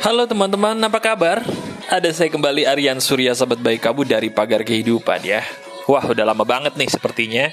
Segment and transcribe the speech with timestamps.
[0.00, 1.44] Halo teman-teman, apa kabar?
[1.92, 5.44] Ada saya kembali Aryan Surya sahabat baik kamu dari Pagar Kehidupan ya.
[5.84, 7.52] Wah, udah lama banget nih sepertinya.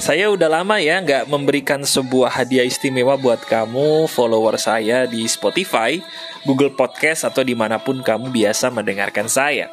[0.00, 6.00] Saya udah lama ya nggak memberikan sebuah hadiah istimewa buat kamu, follower saya di Spotify,
[6.48, 9.68] Google Podcast, atau di mana pun kamu biasa mendengarkan saya.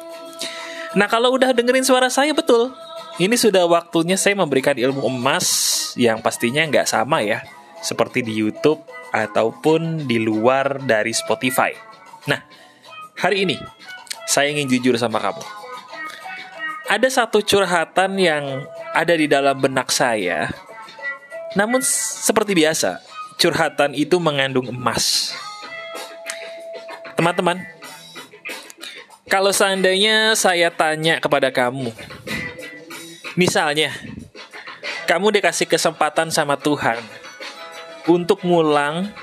[0.92, 2.68] Nah, kalau udah dengerin suara saya betul,
[3.16, 5.48] ini sudah waktunya saya memberikan ilmu emas
[5.96, 7.40] yang pastinya nggak sama ya,
[7.80, 11.89] seperti di YouTube ataupun di luar dari Spotify.
[12.28, 12.44] Nah,
[13.16, 13.56] hari ini
[14.28, 15.60] saya ingin jujur sama kamu
[16.90, 20.50] ada satu curhatan yang ada di dalam benak saya.
[21.54, 22.98] Namun seperti biasa,
[23.38, 25.30] curhatan itu mengandung emas.
[27.14, 27.62] Teman-teman,
[29.30, 31.94] kalau seandainya saya tanya kepada kamu,
[33.38, 33.94] misalnya,
[35.06, 36.98] kamu dikasih kesempatan sama Tuhan
[38.10, 39.14] untuk ngulang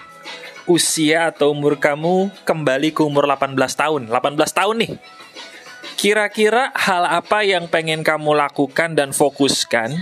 [0.68, 4.02] usia atau umur kamu kembali ke umur 18 tahun.
[4.12, 4.94] 18 tahun nih
[5.98, 9.98] Kira-kira hal apa yang pengen kamu lakukan dan fokuskan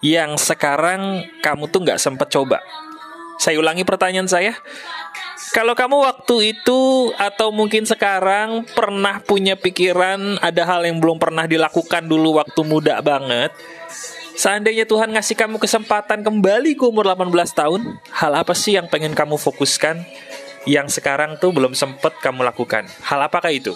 [0.00, 2.64] yang sekarang kamu tuh nggak sempet coba?
[3.36, 4.56] Saya ulangi pertanyaan saya.
[5.52, 11.44] Kalau kamu waktu itu atau mungkin sekarang pernah punya pikiran ada hal yang belum pernah
[11.44, 13.52] dilakukan dulu waktu muda banget,
[14.38, 19.10] Seandainya Tuhan ngasih kamu kesempatan kembali ke umur 18 tahun, hal apa sih yang pengen
[19.10, 20.06] kamu fokuskan
[20.62, 22.86] yang sekarang tuh belum sempet kamu lakukan?
[23.02, 23.74] Hal apakah itu?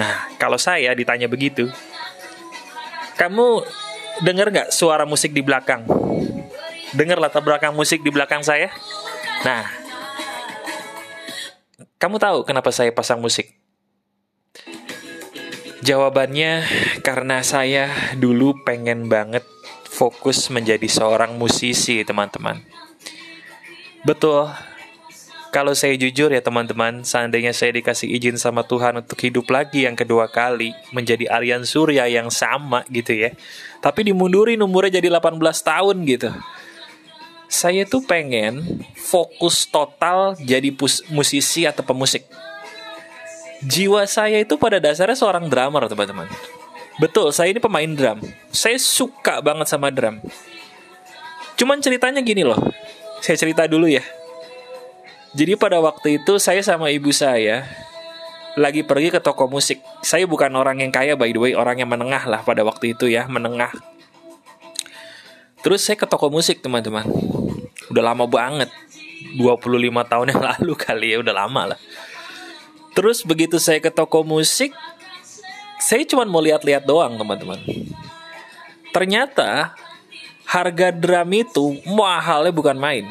[0.00, 1.68] Nah, kalau saya ditanya begitu,
[3.20, 3.68] kamu
[4.24, 5.84] dengar nggak suara musik di belakang?
[6.96, 8.72] Dengar latar belakang musik di belakang saya?
[9.44, 9.68] Nah,
[12.00, 13.53] kamu tahu kenapa saya pasang musik?
[15.84, 16.64] Jawabannya
[17.04, 19.44] karena saya dulu pengen banget
[19.84, 22.64] fokus menjadi seorang musisi, teman-teman.
[24.00, 24.48] Betul,
[25.54, 29.94] kalau saya jujur ya teman-teman, seandainya saya dikasih izin sama Tuhan untuk hidup lagi yang
[29.94, 33.30] kedua kali, menjadi Aryan Surya yang sama gitu ya.
[33.78, 36.34] Tapi dimundurin umurnya jadi 18 tahun gitu.
[37.46, 40.74] Saya tuh pengen fokus total jadi
[41.14, 42.26] musisi atau pemusik.
[43.64, 46.28] Jiwa saya itu pada dasarnya seorang drummer teman-teman.
[47.00, 48.22] Betul, saya ini pemain drum.
[48.54, 50.20] Saya suka banget sama drum.
[51.58, 52.60] Cuman ceritanya gini loh.
[53.24, 54.04] Saya cerita dulu ya
[55.34, 57.66] jadi pada waktu itu saya sama ibu saya
[58.54, 59.82] lagi pergi ke toko musik.
[60.06, 63.10] Saya bukan orang yang kaya by the way, orang yang menengah lah pada waktu itu
[63.10, 63.74] ya, menengah.
[65.66, 67.02] Terus saya ke toko musik teman-teman.
[67.90, 68.70] Udah lama banget.
[69.34, 69.58] 25
[70.06, 71.78] tahun yang lalu kali ya, udah lama lah.
[72.94, 74.70] Terus begitu saya ke toko musik,
[75.82, 77.58] saya cuma mau lihat-lihat doang teman-teman.
[78.94, 79.74] Ternyata
[80.46, 83.10] harga drum itu mahalnya bukan main.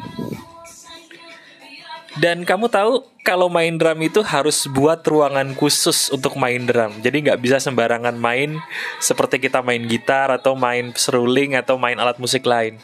[2.14, 6.94] Dan kamu tahu kalau main drum itu harus buat ruangan khusus untuk main drum.
[7.02, 8.62] Jadi nggak bisa sembarangan main
[9.02, 12.78] seperti kita main gitar atau main seruling atau main alat musik lain.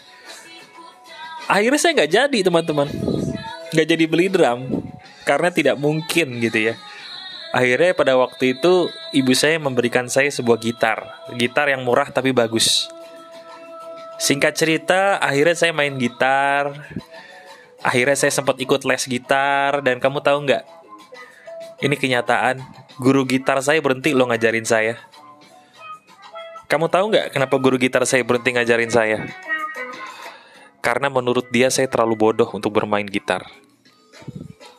[1.46, 2.88] Akhirnya saya nggak jadi teman-teman,
[3.70, 4.66] nggak jadi beli drum
[5.22, 6.74] karena tidak mungkin gitu ya.
[7.50, 11.02] Akhirnya pada waktu itu ibu saya memberikan saya sebuah gitar,
[11.34, 12.86] gitar yang murah tapi bagus.
[14.22, 16.78] Singkat cerita, akhirnya saya main gitar,
[17.82, 19.82] akhirnya saya sempat ikut les gitar.
[19.82, 20.62] Dan kamu tahu nggak?
[21.82, 22.62] Ini kenyataan.
[23.02, 24.94] Guru gitar saya berhenti lo ngajarin saya.
[26.70, 29.18] Kamu tahu nggak kenapa guru gitar saya berhenti ngajarin saya?
[30.78, 33.42] Karena menurut dia saya terlalu bodoh untuk bermain gitar.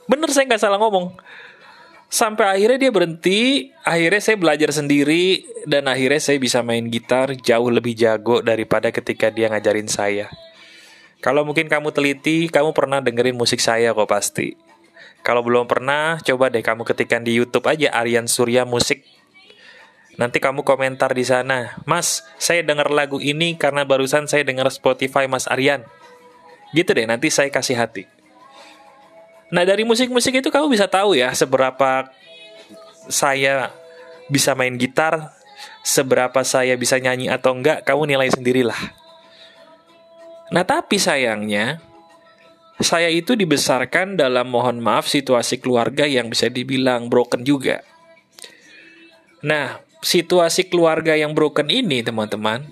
[0.08, 1.20] Bener saya nggak salah ngomong
[2.12, 7.72] sampai akhirnya dia berhenti akhirnya saya belajar sendiri dan akhirnya saya bisa main gitar jauh
[7.72, 10.28] lebih jago daripada ketika dia ngajarin saya
[11.22, 14.58] kalau mungkin kamu teliti, kamu pernah dengerin musik saya kok pasti.
[15.22, 19.06] Kalau belum pernah, coba deh kamu ketikkan di YouTube aja Aryan Surya Musik.
[20.18, 25.30] Nanti kamu komentar di sana, Mas, saya dengar lagu ini karena barusan saya dengar Spotify
[25.30, 25.86] Mas Aryan.
[26.74, 28.10] Gitu deh, nanti saya kasih hati.
[29.52, 32.08] Nah dari musik-musik itu kamu bisa tahu ya seberapa
[33.12, 33.76] saya
[34.32, 35.36] bisa main gitar,
[35.84, 38.80] seberapa saya bisa nyanyi atau enggak, kamu nilai sendirilah.
[40.52, 41.80] Nah, tapi sayangnya
[42.82, 47.84] saya itu dibesarkan dalam mohon maaf situasi keluarga yang bisa dibilang broken juga.
[49.44, 52.68] Nah, situasi keluarga yang broken ini, teman-teman,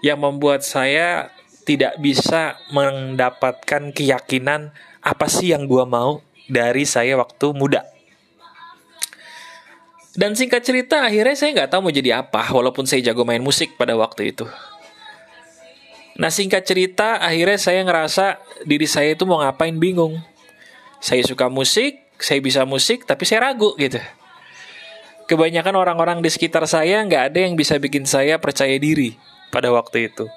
[0.00, 1.32] yang membuat saya
[1.64, 4.72] tidak bisa mendapatkan keyakinan
[5.04, 7.84] apa sih yang gua mau dari saya waktu muda.
[10.14, 13.76] Dan singkat cerita, akhirnya saya nggak tahu mau jadi apa, walaupun saya jago main musik
[13.76, 14.46] pada waktu itu.
[16.14, 20.22] Nah singkat cerita akhirnya saya ngerasa diri saya itu mau ngapain bingung.
[21.02, 23.98] Saya suka musik, saya bisa musik tapi saya ragu gitu.
[25.26, 29.18] Kebanyakan orang-orang di sekitar saya nggak ada yang bisa bikin saya percaya diri
[29.50, 30.30] pada waktu itu.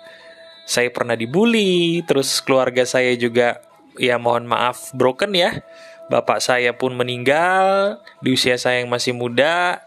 [0.66, 3.62] Saya pernah dibully, terus keluarga saya juga
[3.98, 5.62] ya mohon maaf broken ya.
[6.08, 9.84] Bapak saya pun meninggal di usia saya yang masih muda.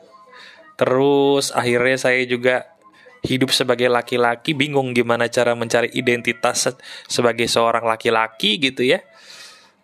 [0.76, 2.68] Terus akhirnya saya juga
[3.24, 6.72] hidup sebagai laki-laki bingung gimana cara mencari identitas
[7.08, 9.00] sebagai seorang laki-laki gitu ya.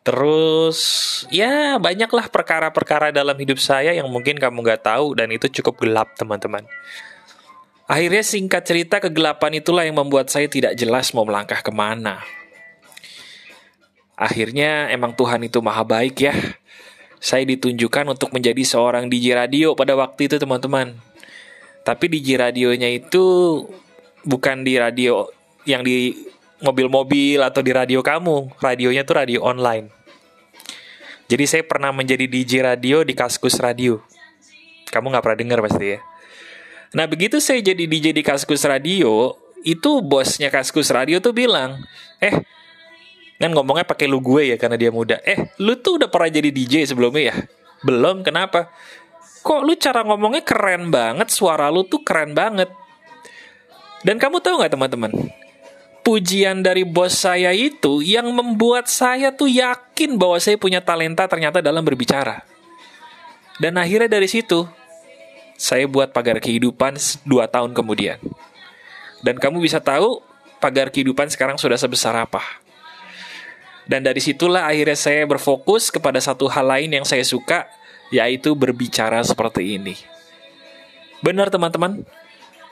[0.07, 0.79] Terus
[1.35, 6.15] ya banyaklah perkara-perkara dalam hidup saya yang mungkin kamu nggak tahu dan itu cukup gelap
[6.15, 6.63] teman-teman.
[7.87, 12.23] Akhirnya singkat cerita kegelapan itulah yang membuat saya tidak jelas mau melangkah ke mana.
[14.17, 16.35] Akhirnya emang Tuhan itu maha baik ya.
[17.21, 20.97] Saya ditunjukkan untuk menjadi seorang DJ radio pada waktu itu teman-teman.
[21.85, 23.25] Tapi DJ radionya itu
[24.25, 25.29] bukan di radio
[25.69, 26.17] yang di
[26.65, 28.57] mobil-mobil atau di radio kamu.
[28.57, 29.93] Radionya tuh radio online.
[31.27, 34.01] Jadi saya pernah menjadi DJ radio di Kaskus Radio.
[34.89, 36.01] Kamu nggak pernah dengar pasti ya.
[36.95, 39.35] Nah begitu saya jadi DJ di Kaskus Radio,
[39.67, 41.83] itu bosnya Kaskus Radio tuh bilang,
[42.23, 42.47] eh
[43.37, 45.21] Kan ngomongnya pakai lu gue ya karena dia muda.
[45.21, 47.37] Eh, lu tuh udah pernah jadi DJ sebelumnya ya?
[47.85, 48.73] Belum, kenapa?
[49.45, 52.73] Kok lu cara ngomongnya keren banget, suara lu tuh keren banget.
[54.03, 55.13] Dan kamu tahu nggak teman-teman?
[56.01, 61.59] Pujian dari bos saya itu yang membuat saya tuh yakin bahwa saya punya talenta ternyata
[61.61, 62.47] dalam berbicara.
[63.59, 64.65] Dan akhirnya dari situ,
[65.57, 66.97] saya buat pagar kehidupan
[67.27, 68.21] dua tahun kemudian.
[69.25, 70.23] Dan kamu bisa tahu
[70.63, 72.66] pagar kehidupan sekarang sudah sebesar apa.
[73.87, 77.71] Dan dari situlah akhirnya saya berfokus kepada satu hal lain yang saya suka,
[78.11, 79.95] yaitu berbicara seperti ini.
[81.23, 82.03] Benar teman-teman,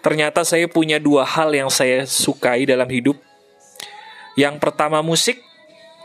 [0.03, 3.15] ternyata saya punya dua hal yang saya sukai dalam hidup.
[4.35, 5.39] Yang pertama musik,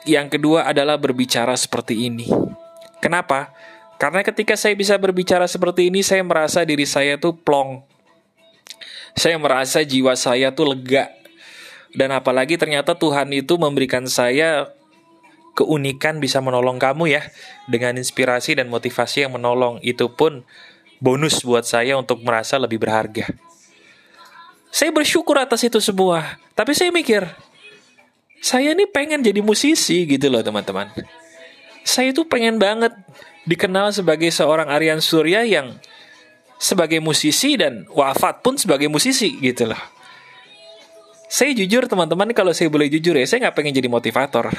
[0.06, 2.30] yang kedua adalah berbicara seperti ini.
[3.02, 3.50] Kenapa?
[4.00, 7.84] Karena ketika saya bisa berbicara seperti ini, saya merasa diri saya tuh plong.
[9.18, 11.12] Saya merasa jiwa saya tuh lega.
[11.92, 14.70] Dan apalagi ternyata Tuhan itu memberikan saya
[15.56, 17.22] keunikan bisa menolong kamu ya
[17.68, 20.46] dengan inspirasi dan motivasi yang menolong itu pun
[21.00, 23.28] bonus buat saya untuk merasa lebih berharga.
[24.70, 27.26] Saya bersyukur atas itu semua, tapi saya mikir
[28.40, 30.88] saya ini pengen jadi musisi gitu loh teman-teman.
[31.84, 32.96] Saya itu pengen banget
[33.44, 35.76] dikenal sebagai seorang Aryan Surya yang
[36.60, 39.80] sebagai musisi dan wafat pun sebagai musisi gitu loh.
[41.30, 44.50] Saya jujur teman-teman kalau saya boleh jujur ya, saya nggak pengen jadi motivator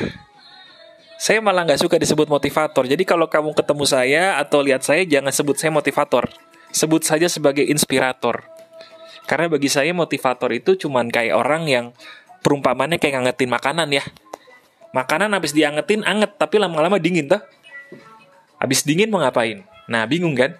[1.20, 2.88] saya malah nggak suka disebut motivator.
[2.88, 6.32] Jadi kalau kamu ketemu saya atau lihat saya, jangan sebut saya motivator.
[6.72, 8.48] Sebut saja sebagai inspirator.
[9.28, 11.86] Karena bagi saya motivator itu cuman kayak orang yang
[12.40, 14.04] perumpamannya kayak ngangetin makanan ya.
[14.96, 17.44] Makanan habis diangetin anget, tapi lama-lama dingin tuh.
[18.56, 19.60] Habis dingin mau ngapain?
[19.92, 20.56] Nah, bingung kan?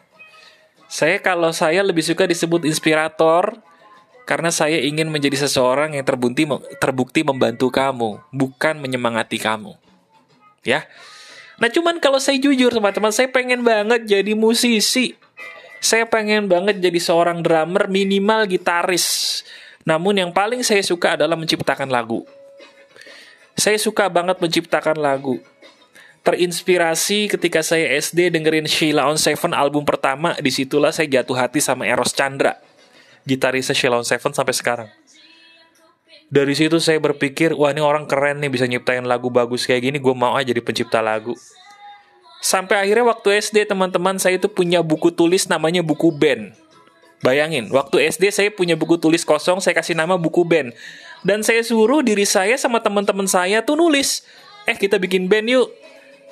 [0.93, 3.65] Saya kalau saya lebih suka disebut inspirator
[4.29, 6.45] karena saya ingin menjadi seseorang yang terbukti
[6.77, 9.81] terbukti membantu kamu, bukan menyemangati kamu
[10.65, 10.87] ya.
[11.61, 15.13] Nah cuman kalau saya jujur teman-teman, saya pengen banget jadi musisi.
[15.81, 19.41] Saya pengen banget jadi seorang drummer minimal gitaris.
[19.85, 22.25] Namun yang paling saya suka adalah menciptakan lagu.
[23.57, 25.41] Saya suka banget menciptakan lagu.
[26.21, 31.65] Terinspirasi ketika saya SD dengerin Sheila on Seven album pertama, di situlah saya jatuh hati
[31.65, 32.61] sama Eros Chandra,
[33.25, 35.00] gitarisnya Sheila on Seven sampai sekarang
[36.31, 39.99] dari situ saya berpikir wah ini orang keren nih bisa nyiptain lagu bagus kayak gini
[39.99, 41.35] gue mau aja jadi pencipta lagu.
[42.41, 46.55] Sampai akhirnya waktu SD teman-teman saya itu punya buku tulis namanya buku band.
[47.21, 50.73] Bayangin waktu SD saya punya buku tulis kosong saya kasih nama buku band.
[51.27, 54.25] Dan saya suruh diri saya sama teman-teman saya tuh nulis
[54.65, 55.69] eh kita bikin band yuk.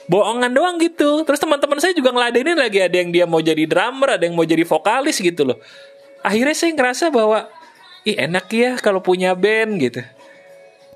[0.08, 1.26] Bohongan doang gitu.
[1.26, 4.46] Terus teman-teman saya juga ngeladenin lagi ada yang dia mau jadi drummer ada yang mau
[4.46, 5.58] jadi vokalis gitu loh.
[6.22, 7.50] Akhirnya saya ngerasa bahwa
[8.08, 10.00] ih enak ya kalau punya band gitu.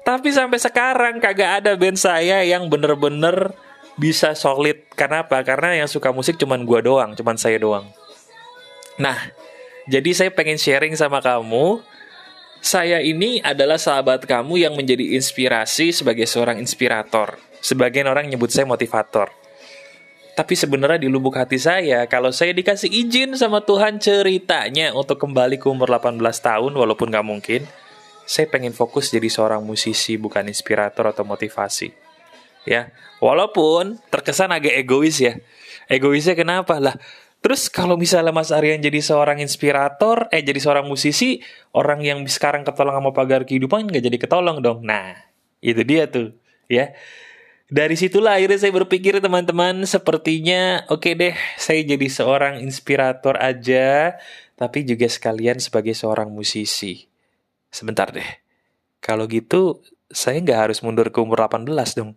[0.02, 3.54] Tapi sampai sekarang kagak ada band saya yang bener-bener
[4.00, 4.82] bisa solid.
[4.96, 5.44] Karena apa?
[5.44, 7.86] Karena yang suka musik cuman gua doang, cuman saya doang.
[8.98, 9.16] Nah,
[9.86, 11.84] jadi saya pengen sharing sama kamu.
[12.62, 17.34] Saya ini adalah sahabat kamu yang menjadi inspirasi sebagai seorang inspirator.
[17.58, 19.41] Sebagian orang nyebut saya motivator.
[20.32, 25.60] Tapi sebenarnya di lubuk hati saya, kalau saya dikasih izin sama Tuhan ceritanya untuk kembali
[25.60, 27.68] ke umur 18 tahun, walaupun gak mungkin,
[28.24, 31.92] saya pengen fokus jadi seorang musisi, bukan inspirator atau motivasi.
[32.64, 35.36] Ya, walaupun terkesan agak egois ya.
[35.90, 36.96] Egoisnya kenapa lah?
[37.42, 41.42] Terus kalau misalnya Mas Aryan jadi seorang inspirator, eh jadi seorang musisi,
[41.74, 44.86] orang yang sekarang ketolong sama pagar kehidupan nggak jadi ketolong dong.
[44.86, 45.18] Nah,
[45.58, 46.38] itu dia tuh,
[46.70, 46.94] ya.
[47.70, 54.18] Dari situlah akhirnya saya berpikir teman-teman sepertinya oke okay deh saya jadi seorang inspirator aja
[54.58, 57.06] tapi juga sekalian sebagai seorang musisi.
[57.72, 58.26] Sebentar deh.
[59.02, 61.66] Kalau gitu saya nggak harus mundur ke umur 18
[61.98, 62.14] dong.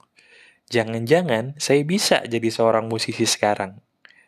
[0.69, 3.79] Jangan-jangan saya bisa jadi seorang musisi sekarang.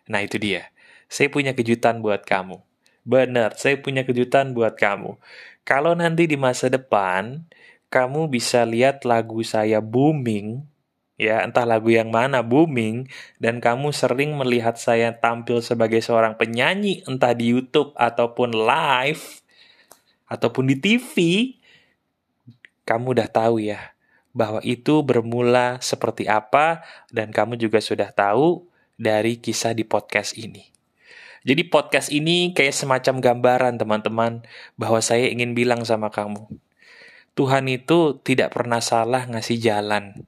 [0.07, 0.71] Nah itu dia.
[1.11, 2.61] Saya punya kejutan buat kamu.
[3.07, 5.15] Benar, saya punya kejutan buat kamu.
[5.63, 7.47] Kalau nanti di masa depan
[7.87, 10.63] kamu bisa lihat lagu saya booming
[11.17, 13.09] ya entah lagu yang mana booming
[13.41, 19.41] dan kamu sering melihat saya tampil sebagai seorang penyanyi entah di YouTube ataupun live
[20.29, 21.15] ataupun di TV
[22.85, 23.97] kamu udah tahu ya
[24.37, 30.69] bahwa itu bermula seperti apa dan kamu juga sudah tahu dari kisah di podcast ini.
[31.41, 34.45] Jadi podcast ini kayak semacam gambaran teman-teman
[34.77, 36.45] bahwa saya ingin bilang sama kamu.
[37.33, 40.27] Tuhan itu tidak pernah salah ngasih jalan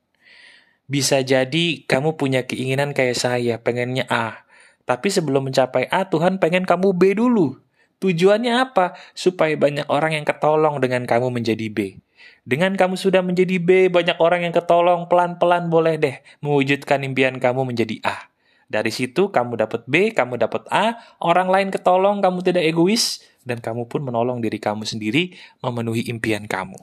[0.89, 4.49] bisa jadi kamu punya keinginan kayak saya, pengennya A.
[4.89, 7.61] Tapi sebelum mencapai A, Tuhan pengen kamu B dulu.
[8.01, 8.97] Tujuannya apa?
[9.13, 12.01] Supaya banyak orang yang ketolong dengan kamu menjadi B.
[12.41, 17.69] Dengan kamu sudah menjadi B, banyak orang yang ketolong pelan-pelan boleh deh mewujudkan impian kamu
[17.69, 18.33] menjadi A.
[18.65, 23.61] Dari situ kamu dapat B, kamu dapat A, orang lain ketolong, kamu tidak egois, dan
[23.61, 26.77] kamu pun menolong diri kamu sendiri memenuhi impian kamu.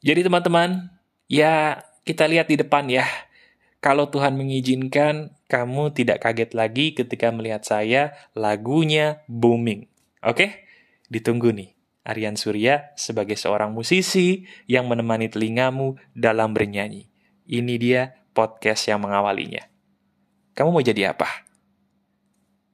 [0.00, 0.92] Jadi teman-teman,
[1.28, 3.04] ya kita lihat di depan ya.
[3.84, 9.84] Kalau Tuhan mengizinkan, kamu tidak kaget lagi ketika melihat saya lagunya booming.
[10.24, 10.64] Oke?
[11.12, 11.76] Ditunggu nih.
[12.08, 17.12] Aryan Surya sebagai seorang musisi yang menemani telingamu dalam bernyanyi.
[17.44, 19.68] Ini dia podcast yang mengawalinya.
[20.56, 21.47] Kamu mau jadi apa?